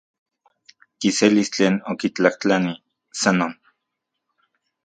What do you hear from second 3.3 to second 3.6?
non.